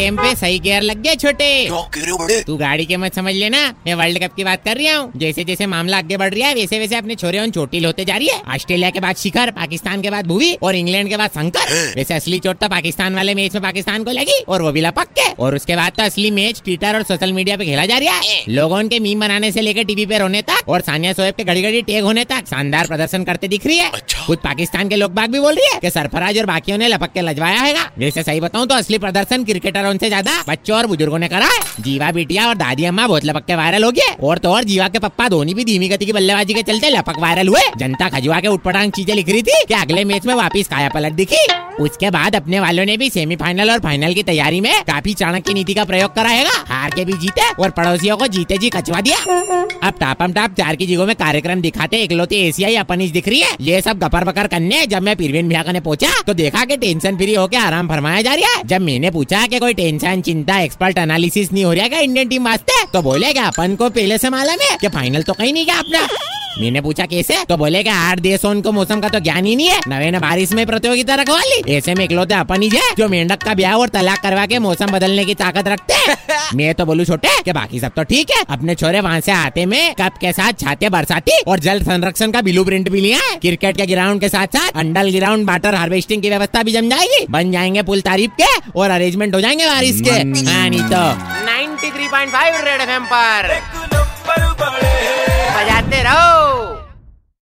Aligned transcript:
सही 0.00 0.10
पे 0.12 0.34
सही 0.36 0.58
गेयर 0.58 0.82
लग 0.82 1.00
गया 1.02 1.14
छोटे। 1.14 2.42
तू 2.46 2.56
गाड़ी 2.56 2.84
के 2.86 2.96
मत 2.96 3.14
समझ 3.14 3.32
लेना 3.34 3.58
मैं 3.86 3.94
वर्ल्ड 3.94 4.18
कप 4.18 4.34
की 4.36 4.44
बात 4.44 4.62
कर 4.64 4.76
रहा 4.76 4.96
हूँ। 4.96 5.12
जैसे 5.16 5.44
जैसे 5.44 5.66
मामला 5.66 5.98
आगे 5.98 6.16
बढ़ 6.16 6.32
रहा 6.34 6.48
है 6.48 6.54
वैसे 6.54 6.78
वैसे 6.78 6.96
अपने 6.96 7.14
छोरे 7.14 7.38
उन 7.38 7.50
चोटिल 7.50 7.84
होते 7.86 8.04
जा 8.04 8.16
रही 8.16 8.28
है। 8.28 8.40
ऑस्ट्रेलिया 8.54 8.90
के 8.90 9.00
बाद 9.00 9.16
शिखर 9.16 9.50
पाकिस्तान 9.50 10.02
के 10.02 10.10
बाद 10.10 10.26
भूवी 10.26 10.52
और 10.62 10.74
इंग्लैंड 10.76 11.08
के 11.08 11.16
बाद 11.16 11.30
शंकर। 11.30 11.74
वैसे 11.96 12.14
असली 12.14 12.38
चोट 12.38 12.58
तो 12.58 12.68
पाकिस्तान 12.68 13.14
वाले 13.14 13.34
मैच 13.34 13.54
में 13.54 13.62
पाकिस्तान 13.62 14.04
को 14.04 14.10
लगी 14.10 14.40
और 14.48 14.62
वो 14.62 14.72
भी 14.72 14.80
लपक 14.80 15.12
के। 15.18 15.28
और 15.40 15.54
उसके 15.56 15.76
बाद 15.76 15.92
तो 15.96 16.02
असली 16.02 16.30
मैच 16.30 16.62
ट्विटर 16.64 16.96
और 16.96 17.02
सोशल 17.02 17.32
मीडिया 17.32 17.56
पे 17.56 17.64
खेला 17.64 17.86
जा 17.86 17.98
रहा 17.98 18.14
है। 18.16 18.42
लोगों 18.50 18.82
के 18.88 18.98
मीम 19.00 19.20
बनाने 19.20 19.52
से 19.52 19.60
लेकर 19.60 19.84
टीवी 19.84 20.06
पे 20.06 20.18
रोने 20.18 20.42
तक 20.42 20.68
और 20.68 20.80
सानिया 20.82 21.12
सोएब 21.12 21.34
के 21.34 21.44
घड़ी 21.44 21.62
घड़ी 21.62 21.82
टेग 21.82 22.04
होने 22.04 22.24
तक 22.24 22.48
शानदार 22.50 22.86
प्रदर्शन 22.86 23.24
करते 23.24 23.48
दिख 23.48 23.66
रही 23.66 23.78
है। 23.78 23.90
खुद 24.26 24.38
पाकिस्तान 24.38 24.88
के 24.88 24.96
लोग 24.96 25.14
बाग 25.14 25.30
भी 25.30 25.40
बोल 25.40 25.54
रही 25.54 25.74
है 25.74 25.78
कि 25.80 25.90
सरफराज 25.90 26.38
और 26.38 26.46
बाकियों 26.46 26.78
ने 26.78 26.88
लपक 26.88 27.12
के 27.12 27.20
लजवाया 27.22 27.60
है 27.60 27.74
वैसे 27.98 28.22
सही 28.22 28.40
बताऊँ 28.40 28.66
तो 28.66 28.74
असली 28.74 28.98
प्रदर्शन 28.98 29.44
क्रिकेटरों 29.44 29.89
से 29.98 30.08
ज़्यादा 30.08 30.32
बच्चों 30.48 30.76
और 30.76 30.86
बुज़ुर्गों 30.86 31.18
ने 31.18 31.28
करा 31.28 31.46
है। 31.46 31.60
जीवा 31.80 32.10
बिटिया 32.12 32.46
और 32.48 32.54
दादी 32.56 32.84
अम्मा 32.84 33.06
बहुत 33.06 33.24
लपक 33.24 33.44
के 33.46 33.54
वायरल 33.54 33.84
हो 33.84 33.90
गए 33.90 34.14
और 34.22 34.38
तो 34.38 34.50
और 34.50 34.64
जीवा 34.64 34.88
के 34.88 34.98
पप्पा 34.98 35.28
धोनी 35.28 35.54
भी 35.54 35.64
धीमी 35.64 35.88
गति 35.88 36.06
की 36.06 36.12
बल्लेबाजी 36.12 36.54
के 36.54 36.62
चलते 36.64 36.90
लपक 36.90 37.18
वायरल 37.20 37.48
हुए। 37.48 37.60
जनता 37.78 38.08
खजुआ 38.10 38.40
के 38.40 38.48
उठपटांग 38.48 38.92
चीज़ें 38.92 39.14
लिख 39.14 39.28
रही 39.28 39.42
थी 39.42 39.64
कि 39.68 39.74
अगले 39.76 40.04
मैच 40.04 40.26
में 40.26 40.34
वापिस 40.36 40.68
काया 40.68 40.88
पलट 40.90 41.12
दिखी। 41.14 41.46
उसके 41.80 42.10
बाद 42.10 42.34
अपने 42.36 42.60
वालों 42.60 42.84
ने 42.84 42.96
भी 42.96 43.08
सेमीफाइनल 43.10 43.70
और 43.70 43.78
फाइनल 43.80 44.14
की 44.14 44.22
तैयारी 44.22 44.60
में 44.60 44.72
काफ़ी 44.84 45.12
चाणक्य 45.14 45.52
नीति 45.54 45.74
का 45.74 45.84
प्रयोग 45.84 46.14
कराएगा 46.14 46.50
हार 46.68 46.90
के 46.90 47.04
भी 47.04 47.12
जीते 47.18 47.48
और 47.52 47.70
पड़ोसियों 47.72 48.16
को 48.16 48.26
जीते 48.28 48.58
जी 48.58 48.70
कचवा 48.70 49.00
दिया। 49.00 49.16
अब 49.80 49.94
टापम 50.00 50.32
टाप 50.32 50.54
चार 50.54 50.76
की 50.76 50.86
जगहों 50.86 51.06
में 51.06 51.14
कार्यक्रम 51.16 51.60
दिखाते 51.60 52.02
इकलौती 52.02 52.36
एशियाई 52.38 52.74
अपनीज 52.76 53.10
दिख 53.10 53.28
रही 53.28 53.40
है। 53.40 53.56
ये 53.62 53.80
सब 53.80 53.98
गपर 53.98 54.24
बकर 54.24 54.46
करने 54.46 54.84
जब 54.86 55.02
मैं 55.02 55.16
पीरवीन 55.16 55.48
भैया 55.48 55.72
ने 55.72 55.80
पूछा 55.80 56.08
तो 56.26 56.34
देखा 56.34 56.64
की 56.64 56.76
टेंशन 56.78 57.16
फ्री 57.16 57.34
होके 57.34 57.56
आराम 57.58 57.88
फरमाया 57.88 58.22
जा 58.22 58.34
रहा 58.34 58.50
है। 58.50 58.62
जब 58.66 58.80
मैंने 58.82 59.10
पूछा 59.10 59.46
की 59.46 59.58
कोई 59.58 59.74
टेंशन, 59.80 60.20
चिंता 60.20 60.58
एक्सपर्ट 60.60 60.98
एनालिसिस 60.98 61.52
नहीं 61.52 61.64
हो 61.64 61.72
रहा 61.72 61.88
क्या 61.88 62.00
इंडियन 62.00 62.28
टीम 62.28 62.44
वास्ते 62.44 62.84
तो 62.92 63.02
बोलेगा 63.02 63.46
अपन 63.46 63.76
को 63.76 63.90
पहले 63.90 64.18
से 64.18 64.30
मालूम 64.30 64.68
है 64.70 64.76
कि 64.80 64.88
फाइनल 64.88 65.22
तो 65.22 65.32
कहीं 65.32 65.52
नहीं 65.52 65.66
गया 65.66 65.78
अपना। 65.78 66.06
मैंने 66.58 66.80
पूछा 66.80 67.04
कैसे? 67.06 67.34
तो 67.44 67.56
बोले 67.56 67.82
कि 67.82 67.88
आठ 67.88 68.20
देशों 68.20 68.50
उनको 68.50 68.72
मौसम 68.72 69.00
का 69.00 69.08
तो 69.08 69.18
ज्ञान 69.20 69.44
ही 69.44 69.54
नहीं 69.56 69.68
है। 69.68 69.80
नवे 69.88 70.10
न 70.10 70.18
बारिश 70.20 70.52
में 70.52 70.64
प्रतियोगिता 70.66 71.14
रखवा 71.14 71.38
ली। 71.40 71.74
ऐसे 71.76 71.94
में 71.94 72.04
इकलौते 72.04 72.34
अपन 72.34 72.62
ही 72.62 72.68
है 72.68 72.94
जो 72.98 73.08
मेंढक 73.08 73.42
का 73.42 73.54
ब्याह 73.54 73.74
और 73.74 73.88
तलाक 73.88 74.20
करवा 74.22 74.46
के 74.46 74.58
मौसम 74.58 74.86
बदलने 74.86 75.24
की 75.24 75.34
ताकत 75.34 75.68
रखते 75.68 75.94
हैं। 75.94 76.16
मैं 76.54 76.74
तो 76.74 76.84
बोलू 76.86 77.04
छोटे 77.04 77.28
कि 77.44 77.52
बाकी 77.52 77.80
सब 77.80 77.92
तो 77.96 78.02
ठीक 78.04 78.30
है। 78.30 78.42
अपने 78.50 78.74
छोरे 78.74 79.00
वहाँ 79.00 79.20
से 79.20 79.32
आते 79.32 79.66
में 79.66 79.94
कप 79.94 80.18
के 80.20 80.32
साथ 80.32 80.52
छाते 80.52 80.88
बरसाती 80.88 81.40
और 81.48 81.58
जल 81.58 81.82
संरक्षण 81.82 82.30
का 82.30 82.40
बिलू 82.40 82.64
प्रिंट 82.64 82.88
भी 82.88 83.00
लिया 83.00 83.18
है। 83.18 83.36
क्रिकेट 83.36 83.76
के 83.76 83.86
ग्राउंड 83.86 84.20
के 84.20 84.28
साथ 84.28 84.46
साथ 84.46 84.78
अंडल 84.78 85.10
ग्राउंड 85.10 85.46
वाटर 85.50 85.74
हार्वेस्टिंग 85.74 86.22
की 86.22 86.28
व्यवस्था 86.28 86.62
भी 86.62 86.72
जम 86.72 86.88
जाएगी 86.90 87.26
बन 87.30 87.52
जाएँगे 87.52 87.82
पुल 87.82 88.00
तारीफ़ 88.00 88.32
के 88.40 88.70
और 88.80 88.90
अरेंजमेंट 88.90 89.34
हो 89.34 89.40
जाएँगे 89.40 89.66
बारिश 89.66 90.00
के। 90.00 90.10
हाँ 90.10 90.68
नहीं 90.68 90.82
तो। 90.82 91.04
93.5 91.46 92.64
रेड 92.64 92.80
एफएम 92.80 93.04
पर 93.04 93.50
एक 93.50 93.62
नंबर 93.62 93.78
बड़े 93.78 93.78
बजाते 93.78 93.78
रहो 93.78 93.79